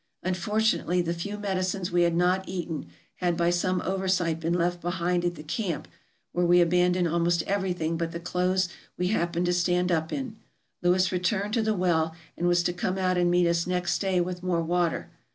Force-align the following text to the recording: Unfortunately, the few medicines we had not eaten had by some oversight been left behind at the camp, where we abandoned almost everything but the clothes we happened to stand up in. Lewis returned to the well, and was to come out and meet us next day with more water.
Unfortunately, 0.23 0.99
the 1.03 1.13
few 1.13 1.37
medicines 1.37 1.91
we 1.91 2.01
had 2.01 2.15
not 2.15 2.49
eaten 2.49 2.87
had 3.17 3.37
by 3.37 3.51
some 3.51 3.83
oversight 3.85 4.39
been 4.39 4.55
left 4.55 4.81
behind 4.81 5.23
at 5.23 5.35
the 5.35 5.43
camp, 5.43 5.87
where 6.31 6.43
we 6.43 6.59
abandoned 6.59 7.07
almost 7.07 7.43
everything 7.43 7.97
but 7.97 8.11
the 8.11 8.19
clothes 8.19 8.67
we 8.97 9.09
happened 9.09 9.45
to 9.45 9.53
stand 9.53 9.91
up 9.91 10.11
in. 10.11 10.37
Lewis 10.81 11.11
returned 11.11 11.53
to 11.53 11.61
the 11.61 11.75
well, 11.75 12.15
and 12.35 12.47
was 12.47 12.63
to 12.63 12.73
come 12.73 12.97
out 12.97 13.15
and 13.15 13.29
meet 13.29 13.45
us 13.47 13.67
next 13.67 13.99
day 13.99 14.19
with 14.19 14.41
more 14.41 14.63
water. 14.63 15.11